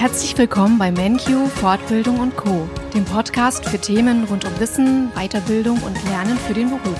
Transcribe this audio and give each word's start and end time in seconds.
Herzlich 0.00 0.38
willkommen 0.38 0.78
bei 0.78 0.90
MenQ 0.90 1.46
Fortbildung 1.46 2.20
und 2.20 2.34
Co, 2.34 2.66
dem 2.94 3.04
Podcast 3.04 3.66
für 3.66 3.78
Themen 3.78 4.24
rund 4.24 4.46
um 4.46 4.58
Wissen, 4.58 5.12
Weiterbildung 5.14 5.76
und 5.82 6.02
Lernen 6.04 6.38
für 6.38 6.54
den 6.54 6.70
Beruf. 6.70 6.98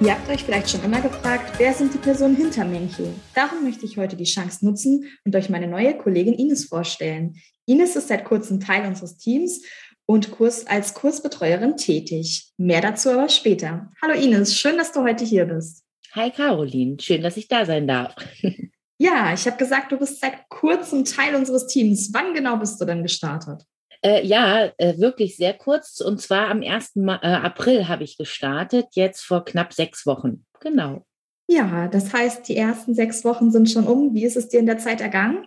Ihr 0.00 0.12
habt 0.12 0.30
euch 0.30 0.44
vielleicht 0.44 0.70
schon 0.70 0.84
immer 0.84 1.00
gefragt, 1.00 1.54
wer 1.58 1.74
sind 1.74 1.92
die 1.92 1.98
Personen 1.98 2.36
hinter 2.36 2.64
MenQ? 2.64 2.98
Darum 3.34 3.64
möchte 3.64 3.84
ich 3.84 3.98
heute 3.98 4.14
die 4.14 4.22
Chance 4.22 4.64
nutzen 4.64 5.06
und 5.24 5.34
euch 5.34 5.50
meine 5.50 5.66
neue 5.66 5.98
Kollegin 5.98 6.34
Ines 6.34 6.66
vorstellen. 6.66 7.34
Ines 7.66 7.96
ist 7.96 8.06
seit 8.06 8.24
kurzem 8.24 8.60
Teil 8.60 8.86
unseres 8.86 9.16
Teams 9.16 9.60
und 10.06 10.30
Kurs 10.30 10.68
als 10.68 10.94
Kursbetreuerin 10.94 11.76
tätig. 11.76 12.52
Mehr 12.58 12.80
dazu 12.80 13.10
aber 13.10 13.28
später. 13.28 13.90
Hallo 14.00 14.14
Ines, 14.14 14.54
schön, 14.54 14.78
dass 14.78 14.92
du 14.92 15.02
heute 15.02 15.24
hier 15.24 15.46
bist. 15.46 15.87
Hi 16.18 16.32
Caroline, 16.32 16.96
schön, 16.98 17.22
dass 17.22 17.36
ich 17.36 17.46
da 17.46 17.64
sein 17.64 17.86
darf. 17.86 18.14
Ja, 19.00 19.32
ich 19.32 19.46
habe 19.46 19.56
gesagt, 19.56 19.92
du 19.92 19.96
bist 19.96 20.20
seit 20.20 20.48
kurzem 20.48 21.04
Teil 21.04 21.36
unseres 21.36 21.68
Teams. 21.68 22.10
Wann 22.12 22.34
genau 22.34 22.56
bist 22.56 22.80
du 22.80 22.84
denn 22.84 23.04
gestartet? 23.04 23.62
Äh, 24.02 24.26
ja, 24.26 24.72
äh, 24.76 24.98
wirklich 24.98 25.36
sehr 25.36 25.54
kurz. 25.54 26.00
Und 26.00 26.20
zwar 26.20 26.48
am 26.48 26.62
1. 26.64 26.96
Ma 26.96 27.20
äh, 27.22 27.28
April 27.28 27.86
habe 27.86 28.02
ich 28.02 28.18
gestartet, 28.18 28.86
jetzt 28.94 29.20
vor 29.20 29.44
knapp 29.44 29.72
sechs 29.72 30.04
Wochen. 30.04 30.44
Genau. 30.58 31.06
Ja, 31.48 31.86
das 31.86 32.12
heißt, 32.12 32.48
die 32.48 32.56
ersten 32.56 32.92
sechs 32.92 33.24
Wochen 33.24 33.52
sind 33.52 33.70
schon 33.70 33.86
um. 33.86 34.14
Wie 34.14 34.24
ist 34.24 34.36
es 34.36 34.48
dir 34.48 34.58
in 34.58 34.66
der 34.66 34.78
Zeit 34.78 35.00
ergangen? 35.00 35.46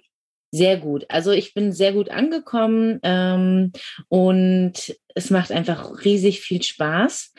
Sehr 0.52 0.78
gut. 0.78 1.04
Also 1.10 1.32
ich 1.32 1.54
bin 1.54 1.74
sehr 1.74 1.92
gut 1.92 2.08
angekommen 2.08 3.02
ähm, 3.04 3.74
und 4.08 4.96
es 5.14 5.30
macht 5.30 5.52
einfach 5.52 6.06
riesig 6.06 6.40
viel 6.40 6.64
Spaß. 6.64 7.34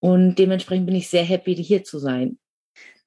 Und 0.00 0.34
dementsprechend 0.34 0.84
bin 0.84 0.94
ich 0.94 1.08
sehr 1.08 1.24
happy, 1.24 1.54
hier 1.54 1.84
zu 1.84 1.98
sein. 1.98 2.38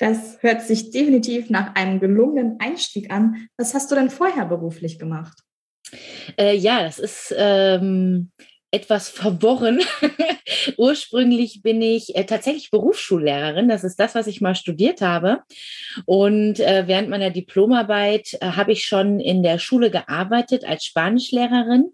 Das 0.01 0.41
hört 0.41 0.63
sich 0.63 0.89
definitiv 0.89 1.51
nach 1.51 1.75
einem 1.75 1.99
gelungenen 1.99 2.59
Einstieg 2.59 3.12
an. 3.12 3.48
Was 3.55 3.76
hast 3.76 3.91
du 3.91 3.95
denn 3.95 4.09
vorher 4.09 4.45
beruflich 4.45 4.98
gemacht? 4.98 5.37
Äh, 6.39 6.55
ja, 6.55 6.81
das 6.81 6.98
ist 6.98 7.35
ähm, 7.37 8.31
etwas 8.71 9.09
verworren. 9.09 9.79
Ursprünglich 10.77 11.61
bin 11.61 11.84
ich 11.84 12.15
äh, 12.15 12.23
tatsächlich 12.23 12.71
Berufsschullehrerin. 12.71 13.70
Das 13.70 13.84
ist 13.84 13.99
das, 13.99 14.15
was 14.15 14.26
ich 14.26 14.41
mal 14.41 14.55
studiert 14.55 15.01
habe. 15.01 15.41
Und 16.05 16.59
äh, 16.59 16.87
während 16.87 17.09
meiner 17.09 17.29
Diplomarbeit 17.29 18.39
äh, 18.41 18.48
habe 18.54 18.71
ich 18.71 18.85
schon 18.85 19.20
in 19.20 19.43
der 19.43 19.59
Schule 19.59 19.91
gearbeitet 19.91 20.65
als 20.65 20.83
Spanischlehrerin 20.83 21.91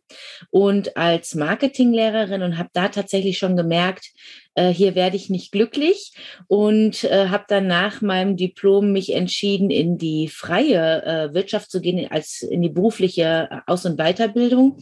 und 0.49 0.95
als 0.95 1.35
Marketinglehrerin 1.35 2.41
und 2.41 2.57
habe 2.57 2.69
da 2.71 2.87
tatsächlich 2.87 3.37
schon 3.37 3.57
gemerkt, 3.57 4.13
äh, 4.57 4.73
hier 4.73 4.95
werde 4.95 5.15
ich 5.15 5.29
nicht 5.29 5.51
glücklich 5.51 6.13
und 6.47 7.03
äh, 7.03 7.27
habe 7.29 7.45
dann 7.47 7.67
nach 7.67 8.01
meinem 8.01 8.35
Diplom 8.35 8.91
mich 8.91 9.13
entschieden, 9.13 9.69
in 9.69 9.97
die 9.97 10.27
freie 10.27 11.03
äh, 11.03 11.33
Wirtschaft 11.33 11.69
zu 11.69 11.79
gehen, 11.79 12.09
als 12.09 12.41
in 12.41 12.61
die 12.61 12.69
berufliche 12.69 13.47
äh, 13.51 13.57
Aus- 13.67 13.85
und 13.85 13.97
Weiterbildung 13.97 14.79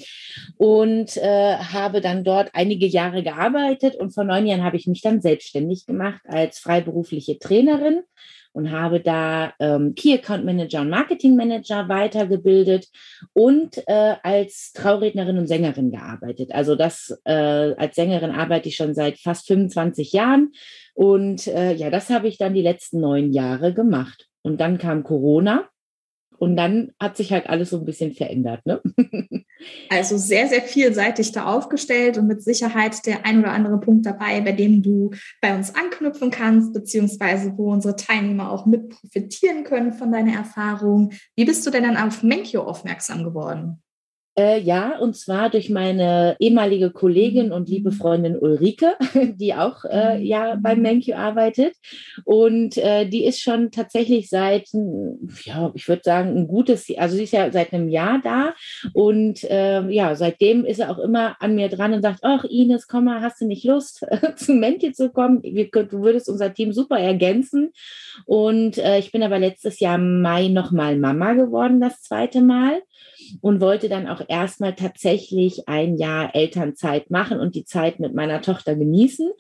und 0.58 1.18
äh, 1.18 1.58
habe 1.58 2.00
dann 2.00 2.24
dort 2.24 2.52
einige 2.54 2.88
Jahre 2.88 3.22
gearbeitet 3.22 3.96
und 3.96 4.14
vor 4.14 4.24
neun 4.24 4.48
Jahren 4.48 4.64
habe 4.64 4.78
ich 4.78 4.88
mich 4.88 5.02
dann 5.02 5.22
selbstständig 5.22 5.86
gemacht 5.86 6.22
als 6.26 6.60
freiberufliche 6.60 7.38
Trainerin 7.38 8.02
und 8.56 8.72
habe 8.72 9.02
da 9.02 9.54
ähm, 9.60 9.96
Key 9.96 10.14
Account 10.14 10.46
Manager 10.46 10.82
und 10.82 10.90
Marketing 10.90 11.36
Manager 11.36 11.90
weitergebildet 11.90 12.88
und 13.34 13.78
äh, 13.88 14.16
als 14.24 14.72
Traurednerin 14.74 15.38
und 15.38 15.48
Sängerin 15.48 15.92
gearbeitet. 15.92 16.54
Also 16.54 16.76
das 16.76 17.20
äh, 17.26 17.34
als 17.34 17.96
Sängerin 17.96 18.32
arbeite 18.32 18.70
ich 18.70 18.78
schon 18.78 18.96
seit 18.96 19.20
fast 19.20 19.48
25 19.48 20.14
Jahren 20.14 20.54
und 20.94 21.48
äh, 21.48 21.74
ja, 21.74 21.90
das 21.90 22.10
habe 22.10 22.30
ich 22.30 22.38
dann 22.38 22.54
die 22.54 22.62
letzten 22.62 23.02
neun 23.02 23.34
Jahre 23.34 23.74
gemacht. 23.74 24.30
Und 24.42 24.62
dann 24.62 24.78
kam 24.78 25.04
Corona 25.04 25.68
und 26.38 26.56
dann 26.56 26.92
hat 27.00 27.18
sich 27.18 27.32
halt 27.32 27.48
alles 27.48 27.70
so 27.70 27.78
ein 27.78 27.86
bisschen 27.86 28.14
verändert. 28.14 28.66
Ne? 28.66 28.82
Also 29.90 30.18
sehr, 30.18 30.48
sehr 30.48 30.62
vielseitig 30.62 31.32
da 31.32 31.46
aufgestellt 31.46 32.18
und 32.18 32.28
mit 32.28 32.44
Sicherheit 32.44 33.06
der 33.06 33.26
ein 33.26 33.40
oder 33.40 33.52
andere 33.52 33.80
Punkt 33.80 34.06
dabei, 34.06 34.42
bei 34.42 34.52
dem 34.52 34.84
du 34.84 35.12
bei 35.42 35.56
uns 35.56 35.74
anknüpfen 35.74 36.30
kannst, 36.30 36.74
beziehungsweise 36.74 37.58
wo 37.58 37.72
unsere 37.72 37.96
Teilnehmer 37.96 38.52
auch 38.52 38.66
mit 38.66 38.90
profitieren 38.90 39.64
können 39.64 39.94
von 39.94 40.12
deiner 40.12 40.34
Erfahrung. 40.34 41.14
Wie 41.36 41.46
bist 41.46 41.66
du 41.66 41.72
denn 41.72 41.84
dann 41.84 41.98
auf 41.98 42.22
Menkyo 42.22 42.64
aufmerksam 42.64 43.24
geworden? 43.24 43.82
Äh, 44.38 44.60
ja, 44.60 44.98
und 45.00 45.16
zwar 45.16 45.50
durch 45.50 45.70
meine 45.70 46.36
ehemalige 46.40 46.92
Kollegin 46.92 47.54
und 47.54 47.70
liebe 47.70 47.92
mhm. 47.92 47.96
Freundin 47.96 48.38
Ulrike, 48.38 48.96
die 49.36 49.54
auch 49.54 49.86
äh, 49.86 50.18
mhm. 50.18 50.26
ja 50.26 50.56
beim 50.62 50.82
Menkyu 50.82 51.16
arbeitet. 51.16 51.76
Und 52.26 52.78
äh, 52.78 53.06
die 53.08 53.24
ist 53.24 53.40
schon 53.40 53.72
tatsächlich 53.72 54.30
seit, 54.30 54.68
ja, 55.44 55.72
ich 55.74 55.88
würde 55.88 56.02
sagen, 56.04 56.36
ein 56.36 56.48
gutes, 56.50 56.86
also 56.98 57.16
sie 57.16 57.24
ist 57.24 57.32
ja 57.32 57.50
seit 57.50 57.72
einem 57.72 57.88
Jahr 57.88 58.20
da. 58.22 58.54
Und 58.94 59.46
äh, 59.46 59.88
ja, 59.90 60.16
seitdem 60.16 60.66
ist 60.66 60.80
er 60.80 60.92
auch 60.92 61.00
immer 61.00 61.38
an 61.40 61.56
mir 61.56 61.70
dran 61.70 61.94
und 61.94 62.02
sagt, 62.02 62.20
ach 62.24 62.44
Ines, 62.44 62.90
komm 62.90 63.06
mal, 63.06 63.22
hast 63.22 63.40
du 63.40 63.46
nicht 63.46 63.64
Lust, 63.64 64.06
zum 64.36 64.60
Menkyu 64.60 64.92
zu 64.92 65.12
kommen? 65.12 65.42
Du 65.44 66.02
würdest 66.02 66.28
unser 66.28 66.54
Team 66.54 66.74
super 66.74 67.00
ergänzen. 67.00 67.72
Und 68.26 68.80
äh, 68.80 69.00
ich 69.00 69.14
bin 69.14 69.24
aber 69.24 69.40
letztes 69.40 69.80
Jahr 69.80 69.96
im 69.96 70.22
Mai 70.22 70.50
nochmal 70.50 70.98
Mama 70.98 71.34
geworden, 71.34 71.80
das 71.80 72.02
zweite 72.02 72.42
Mal 72.42 72.82
und 73.42 73.62
wollte 73.62 73.90
dann 73.90 74.08
auch 74.08 74.22
erstmal 74.28 74.76
tatsächlich 74.76 75.68
ein 75.68 75.98
Jahr 75.98 76.36
Elternzeit 76.36 77.10
machen 77.10 77.40
und 77.40 77.56
die 77.56 77.66
Zeit 77.66 78.00
mit 78.00 78.14
meiner 78.14 78.42
Tochter 78.42 78.76
genießen. 78.76 79.32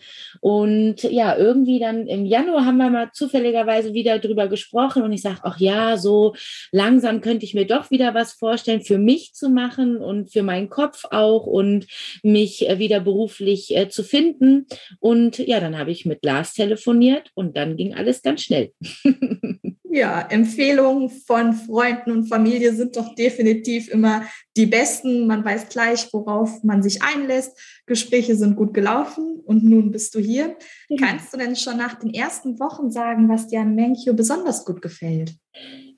Und 0.42 1.04
ja, 1.04 1.38
irgendwie 1.38 1.80
dann 1.80 2.08
im 2.08 2.26
Januar 2.26 2.66
haben 2.66 2.78
wir 2.78 2.90
mal 2.90 3.12
zufälligerweise 3.14 3.94
wieder 3.94 4.20
drüber 4.20 4.48
gesprochen 4.48 5.04
und 5.04 5.12
ich 5.12 5.22
sage, 5.22 5.40
ach 5.44 5.60
ja, 5.60 5.98
so 5.98 6.36
langsam 6.72 7.22
könnte 7.22 7.46
ich 7.46 7.54
mir 7.54 7.66
doch 7.66 7.92
wieder 7.92 8.14
was 8.14 8.34
vorstellen, 8.34 8.82
für 8.82 8.98
mich 8.98 9.34
zu 9.34 9.50
machen 9.50 9.98
und 9.98 10.32
für 10.32 10.44
meinen 10.44 10.70
Kopf 10.70 11.06
auch 11.12 11.46
und 11.46 11.88
mich 12.24 12.70
äh, 12.70 12.80
wieder 12.80 13.00
beruflich 13.00 13.76
äh, 13.76 13.90
zu 13.90 14.04
finden. 14.04 14.68
Und 15.00 15.38
ja, 15.40 15.60
dann 15.60 15.78
habe 15.78 15.92
ich 15.92 16.06
mit 16.06 16.24
Lars 16.24 16.54
telefoniert 16.54 17.32
und 17.34 17.58
dann 17.58 17.78
ging 17.78 17.94
alles 17.94 18.22
ganz 18.22 18.42
schnell. 18.42 18.72
Ja, 19.96 20.28
Empfehlungen 20.30 21.10
von 21.10 21.54
Freunden 21.54 22.12
und 22.12 22.28
Familie 22.28 22.74
sind 22.74 22.98
doch 22.98 23.16
definitiv 23.16 23.88
immer 23.88 24.24
die 24.58 24.66
besten. 24.66 25.26
Man 25.26 25.46
weiß 25.46 25.70
gleich, 25.70 26.12
worauf 26.12 26.64
man 26.64 26.84
sich 26.84 27.02
einlässt. 27.02 27.58
Gespräche 27.86 28.36
sind 28.36 28.58
gut 28.58 28.74
gelaufen 28.74 29.40
und 29.46 29.64
nun 29.64 29.92
bist 29.92 30.14
du 30.14 30.20
hier. 30.20 30.58
Mhm. 30.90 30.98
Kannst 30.98 31.34
du 31.34 31.38
denn 31.38 31.56
schon 31.56 31.78
nach 31.78 31.98
den 31.98 32.14
ersten 32.14 32.60
Wochen 32.60 32.92
sagen, 32.92 33.30
was 33.30 33.48
dir 33.48 33.62
an 33.62 33.74
Menkyo 33.74 34.14
besonders 34.14 34.66
gut 34.66 34.82
gefällt? 34.82 35.32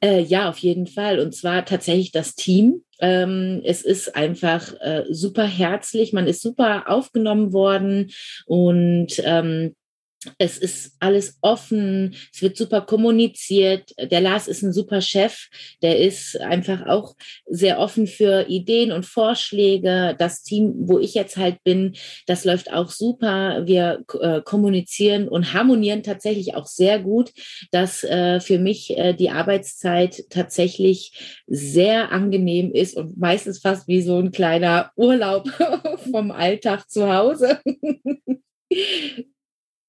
Äh, 0.04 0.22
ja, 0.22 0.48
auf 0.48 0.60
jeden 0.60 0.86
Fall. 0.86 1.20
Und 1.20 1.34
zwar 1.34 1.66
tatsächlich 1.66 2.12
das 2.12 2.36
Team. 2.36 2.84
Ähm, 3.00 3.64
es 3.66 3.82
ist 3.82 4.16
einfach 4.16 4.74
äh, 4.80 5.06
super 5.10 5.46
herzlich, 5.46 6.14
man 6.14 6.28
ist 6.28 6.44
super 6.44 6.88
aufgenommen 6.88 7.52
worden 7.52 8.12
und 8.46 9.20
ähm, 9.24 9.76
es 10.38 10.58
ist 10.58 10.96
alles 11.00 11.38
offen, 11.42 12.16
es 12.34 12.42
wird 12.42 12.58
super 12.58 12.82
kommuniziert. 12.82 13.94
Der 14.00 14.22
Lars 14.22 14.48
ist 14.48 14.64
ein 14.64 14.74
super 14.74 15.02
Chef, 15.02 15.48
der 15.82 16.00
ist 16.00 16.40
einfach 16.40 16.86
auch 16.88 17.16
sehr 17.46 17.80
offen 17.80 18.08
für 18.08 18.48
Ideen 18.48 18.92
und 18.92 19.06
Vorschläge. 19.06 20.16
Das 20.18 20.44
Team, 20.44 20.74
wo 20.78 21.00
ich 21.00 21.14
jetzt 21.14 21.38
halt 21.38 21.64
bin, 21.64 21.96
das 22.26 22.46
läuft 22.46 22.72
auch 22.72 22.90
super. 22.90 23.64
Wir 23.66 24.04
äh, 24.20 24.42
kommunizieren 24.42 25.28
und 25.28 25.54
harmonieren 25.54 26.04
tatsächlich 26.04 26.56
auch 26.56 26.68
sehr 26.68 27.00
gut, 27.00 27.32
dass 27.72 28.04
äh, 28.04 28.40
für 28.40 28.60
mich 28.60 28.98
äh, 28.98 29.14
die 29.14 29.30
Arbeitszeit 29.30 30.26
tatsächlich 30.30 31.44
sehr 31.48 32.12
angenehm 32.12 32.72
ist 32.72 32.96
und 32.96 33.18
meistens 33.18 33.60
fast 33.60 33.88
wie 33.88 34.02
so 34.02 34.18
ein 34.20 34.32
kleiner 34.32 34.92
Urlaub 34.96 35.50
vom 36.12 36.32
Alltag 36.32 36.90
zu 36.90 37.12
Hause. 37.12 37.60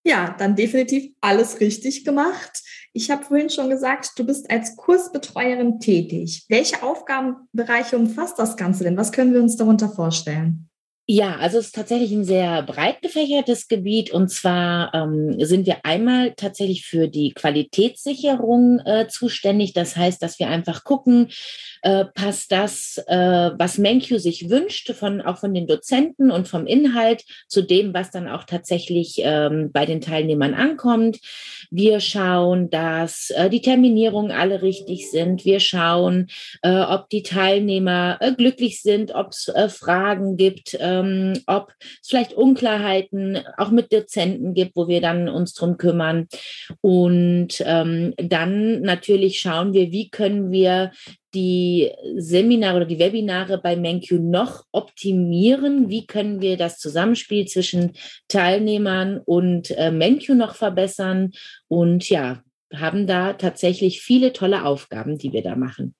Ja, 0.09 0.35
dann 0.39 0.57
definitiv 0.57 1.13
alles 1.21 1.61
richtig 1.61 2.07
gemacht. 2.07 2.63
Ich 2.95 3.11
habe 3.11 3.25
vorhin 3.27 3.51
schon 3.51 3.69
gesagt, 3.69 4.13
du 4.17 4.25
bist 4.25 4.51
als 4.51 4.75
Kursbetreuerin 4.75 5.81
tätig. 5.81 6.47
Welche 6.49 6.83
Aufgabenbereiche 6.83 7.99
umfasst 7.99 8.39
das 8.39 8.57
Ganze 8.57 8.85
denn? 8.85 8.97
Was 8.97 9.13
können 9.13 9.35
wir 9.35 9.43
uns 9.43 9.57
darunter 9.57 9.91
vorstellen? 9.91 10.71
Ja, 11.11 11.37
also 11.37 11.57
es 11.57 11.69
ist 11.69 11.75
tatsächlich 11.75 12.13
ein 12.13 12.25
sehr 12.25 12.63
breit 12.63 13.01
gefächertes 13.01 13.67
Gebiet 13.69 14.11
und 14.11 14.29
zwar 14.29 14.93
ähm, 14.93 15.43
sind 15.43 15.67
wir 15.67 15.79
einmal 15.87 16.35
tatsächlich 16.35 16.85
für 16.85 17.09
die 17.09 17.33
Qualitätssicherung 17.33 18.81
äh, 18.81 19.09
zuständig. 19.09 19.73
Das 19.73 19.97
heißt, 19.97 20.23
dass 20.23 20.39
wir 20.39 20.49
einfach 20.49 20.85
gucken, 20.85 21.31
äh, 21.81 22.05
passt 22.05 22.53
das, 22.53 23.03
äh, 23.07 23.51
was 23.57 23.79
Menkyu 23.79 24.19
sich 24.19 24.51
wünscht, 24.51 24.93
von, 24.93 25.23
auch 25.23 25.39
von 25.39 25.55
den 25.55 25.67
Dozenten 25.67 26.31
und 26.31 26.47
vom 26.47 26.67
Inhalt 26.67 27.25
zu 27.49 27.63
dem, 27.63 27.95
was 27.95 28.11
dann 28.11 28.29
auch 28.29 28.45
tatsächlich 28.45 29.15
ähm, 29.21 29.71
bei 29.73 29.87
den 29.87 30.03
Teilnehmern 30.03 30.53
ankommt. 30.53 31.21
Wir 31.71 32.01
schauen, 32.01 32.71
dass 32.71 33.31
äh, 33.31 33.51
die 33.51 33.61
Terminierungen 33.61 34.31
alle 34.31 34.63
richtig 34.63 35.11
sind. 35.11 35.45
Wir 35.45 35.61
schauen, 35.61 36.29
äh, 36.63 36.81
ob 36.81 37.09
die 37.11 37.23
Teilnehmer 37.23 38.19
äh, 38.21 38.33
glücklich 38.33 38.83
sind, 38.83 39.15
ob 39.15 39.29
es 39.29 39.49
äh, 39.49 39.69
Fragen 39.69 40.37
gibt, 40.37 40.77
ähm, 40.81 41.41
ob 41.47 41.73
es 41.81 42.09
vielleicht 42.09 42.33
Unklarheiten 42.33 43.39
auch 43.57 43.71
mit 43.71 43.93
Dozenten 43.93 44.55
gibt, 44.55 44.77
wo 44.77 44.89
wir 44.89 45.01
dann 45.01 45.29
uns 45.29 45.55
drum 45.55 45.77
kümmern. 45.77 46.29
Und 46.81 47.63
ähm, 47.65 48.15
dann 48.17 48.81
natürlich 48.81 49.41
schauen 49.41 49.73
wir, 49.73 49.93
wie 49.93 50.09
können 50.09 50.51
wir 50.51 50.93
die 51.35 51.91
Seminare 52.17 52.77
oder 52.77 52.87
die 52.87 52.99
Webinare 52.99 53.59
bei 53.59 53.77
MenQ 53.77 54.13
noch 54.13 54.65
optimieren? 54.73 55.89
Wie 55.89 56.07
können 56.07 56.41
wir 56.41 56.57
das 56.57 56.79
Zusammenspiel 56.79 57.47
zwischen 57.47 57.93
Teilnehmern 58.29 59.21
und 59.25 59.71
äh, 59.73 59.91
MenQ 59.91 60.31
noch 60.31 60.55
verbessern? 60.55 61.33
Und 61.69 62.09
ja, 62.09 62.43
haben 62.75 63.07
da 63.07 63.35
tatsächlich 63.35 64.03
viele 64.03 64.33
tolle 64.33 64.65
Aufgaben, 64.65 65.19
die 65.19 65.33
wir 65.33 65.43
da 65.43 65.57
machen. 65.57 65.95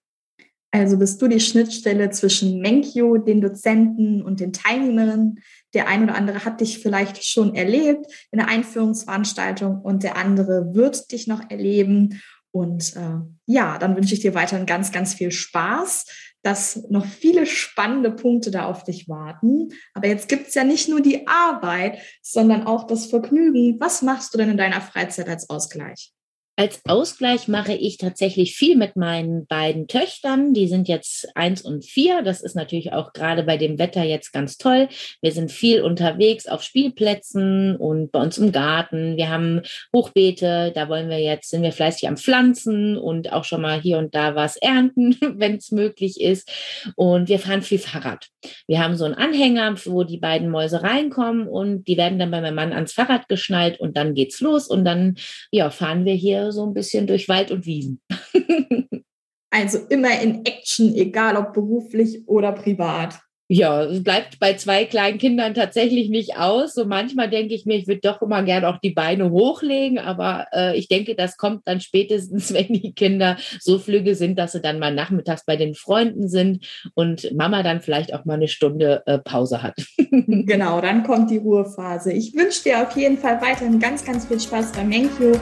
Also 0.71 0.99
bist 0.99 1.23
du 1.23 1.29
die 1.29 1.41
Schnittstelle 1.41 2.11
zwischen 2.11 2.61
Menkyo, 2.61 3.17
den 3.17 3.41
Dozenten 3.41 4.23
und 4.23 4.41
den 4.41 4.53
Teilnehmerinnen. 4.53 5.41
Der 5.73 5.89
ein 5.89 6.05
oder 6.05 6.15
andere 6.15 6.45
hat 6.45 6.61
dich 6.61 6.79
vielleicht 6.79 7.25
schon 7.25 7.55
erlebt 7.55 8.07
in 8.31 8.39
der 8.39 8.49
Einführungsveranstaltung 8.49 9.81
und 9.81 10.03
der 10.03 10.17
andere 10.17 10.75
wird 10.75 11.11
dich 11.11 11.27
noch 11.27 11.51
erleben. 11.51 12.21
Und 12.51 12.97
äh, 12.97 13.21
ja, 13.47 13.79
dann 13.79 13.97
wünsche 13.97 14.15
ich 14.15 14.21
dir 14.21 14.35
weiterhin 14.35 14.67
ganz, 14.67 14.93
ganz 14.93 15.15
viel 15.15 15.31
Spaß, 15.31 16.07
dass 16.43 16.89
noch 16.89 17.05
viele 17.05 17.47
spannende 17.47 18.11
Punkte 18.11 18.51
da 18.51 18.67
auf 18.67 18.85
dich 18.85 19.09
warten. 19.09 19.69
Aber 19.95 20.09
jetzt 20.09 20.29
gibt 20.29 20.49
es 20.49 20.55
ja 20.55 20.65
nicht 20.65 20.89
nur 20.89 21.01
die 21.01 21.27
Arbeit, 21.27 21.99
sondern 22.23 22.67
auch 22.67 22.87
das 22.87 23.07
Vergnügen. 23.07 23.79
Was 23.81 24.03
machst 24.03 24.33
du 24.33 24.39
denn 24.39 24.51
in 24.51 24.57
deiner 24.57 24.81
Freizeit 24.81 25.29
als 25.29 25.51
Ausgleich? 25.51 26.13
Als 26.59 26.83
Ausgleich 26.89 27.47
mache 27.47 27.73
ich 27.73 27.99
tatsächlich 27.99 28.57
viel 28.57 28.77
mit 28.77 28.97
meinen 28.97 29.47
beiden 29.47 29.87
Töchtern. 29.87 30.55
Die 30.55 30.67
sind 30.67 30.89
jetzt 30.89 31.29
eins 31.37 31.63
und 31.63 31.85
vier. 31.85 32.23
Das 32.23 32.43
ist 32.43 32.57
natürlich 32.57 32.93
auch 32.93 33.13
gerade 33.13 33.45
bei 33.45 33.57
dem 33.57 33.79
Wetter 33.79 34.03
jetzt 34.03 34.33
ganz 34.33 34.59
toll. 34.59 34.89
Wir 35.23 35.31
sind 35.31 35.53
viel 35.53 35.83
unterwegs 35.83 36.49
auf 36.49 36.65
Spielplätzen 36.65 37.77
und 37.77 38.11
bei 38.11 38.21
uns 38.21 38.39
im 38.39 38.51
Garten. 38.51 39.17
Wir 39.17 39.29
haben 39.29 39.61
Hochbeete. 39.95 40.73
Da 40.75 40.89
wollen 40.89 41.09
wir 41.09 41.21
jetzt, 41.21 41.51
sind 41.51 41.63
wir 41.63 41.71
fleißig 41.71 42.09
am 42.09 42.17
Pflanzen 42.17 42.97
und 42.97 43.33
auch 43.33 43.45
schon 43.45 43.63
mal 43.63 43.81
hier 43.81 43.99
und 43.99 44.17
da 44.17 44.35
was 44.35 44.57
ernten, 44.57 45.17
wenn 45.37 45.59
es 45.59 45.71
möglich 45.71 46.21
ist. 46.21 46.51
Und 46.97 47.29
wir 47.29 47.39
fahren 47.39 47.63
viel 47.63 47.79
Fahrrad. 47.79 48.27
Wir 48.67 48.83
haben 48.83 48.97
so 48.97 49.05
einen 49.05 49.15
Anhänger, 49.15 49.77
wo 49.85 50.03
die 50.03 50.19
beiden 50.19 50.49
Mäuse 50.49 50.83
reinkommen 50.83 51.47
und 51.47 51.87
die 51.87 51.97
werden 51.97 52.19
dann 52.19 52.33
bei 52.33 52.41
meinem 52.41 52.57
Mann 52.57 52.73
ans 52.73 52.95
Fahrrad 52.95 53.29
geschnallt 53.29 53.79
und 53.79 53.97
dann 53.97 54.15
geht's 54.15 54.41
los 54.41 54.67
und 54.67 54.85
dann, 54.85 55.15
ja, 55.53 55.71
fahren 55.71 56.05
wir 56.05 56.15
hier 56.15 56.48
so 56.53 56.67
ein 56.67 56.75
bisschen 56.75 57.07
durch 57.07 57.29
Wald 57.29 57.51
und 57.51 57.67
Wiesen. 57.67 58.01
also 59.51 59.79
immer 59.89 60.21
in 60.21 60.45
Action, 60.45 60.95
egal 60.95 61.37
ob 61.37 61.53
beruflich 61.53 62.27
oder 62.27 62.53
privat. 62.53 63.21
Ja, 63.51 63.83
es 63.85 64.05
bleibt 64.05 64.39
bei 64.41 64.55
zwei 64.55 64.85
kleinen 64.85 65.17
Kindern 65.17 65.55
tatsächlich 65.55 66.11
nicht 66.11 66.37
aus. 66.37 66.75
So 66.75 66.85
manchmal 66.85 67.31
denke 67.31 67.55
ich 67.55 67.65
mir, 67.65 67.77
ich 67.77 67.87
würde 67.87 68.03
doch 68.03 68.21
immer 68.21 68.43
gerne 68.43 68.69
auch 68.69 68.79
die 68.79 68.91
Beine 68.91 69.31
hochlegen, 69.31 69.99
aber 69.99 70.49
äh, 70.53 70.77
ich 70.77 70.89
denke, 70.89 71.15
das 71.15 71.39
kommt 71.39 71.63
dann 71.65 71.81
spätestens, 71.81 72.53
wenn 72.55 72.67
die 72.69 72.93
Kinder 72.93 73.39
so 73.59 73.79
flügge 73.79 74.15
sind, 74.15 74.39
dass 74.39 74.53
sie 74.53 74.61
dann 74.61 74.79
mal 74.79 74.95
nachmittags 74.95 75.47
bei 75.47 75.57
den 75.57 75.75
Freunden 75.75 76.29
sind 76.29 76.67
und 76.95 77.35
Mama 77.35 77.63
dann 77.63 77.81
vielleicht 77.81 78.13
auch 78.13 78.27
mal 78.27 78.35
eine 78.35 78.49
Stunde 78.49 79.03
äh, 79.07 79.19
Pause 79.19 79.63
hat. 79.63 79.77
genau, 80.11 80.83
dann 80.83 81.03
kommt 81.03 81.31
die 81.31 81.39
Ruhephase. 81.39 82.13
Ich 82.13 82.35
wünsche 82.35 82.65
dir 82.65 82.83
auf 82.83 82.95
jeden 82.97 83.17
Fall 83.17 83.41
weiterhin 83.41 83.79
ganz, 83.79 84.05
ganz 84.05 84.27
viel 84.27 84.41
Spaß 84.41 84.73
beim 84.73 84.91
Menkyo 84.91 85.33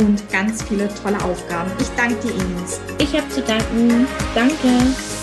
und 0.00 0.28
ganz 0.32 0.64
viele 0.64 0.88
tolle 1.02 1.22
Aufgaben. 1.22 1.70
Ich 1.80 1.88
danke 1.96 2.16
dir, 2.16 2.34
Ines. 2.34 2.80
Ich 2.98 3.16
habe 3.16 3.28
zu 3.28 3.42
danken. 3.42 4.08
Danke. 4.34 5.13